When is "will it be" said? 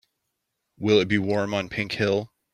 0.79-1.19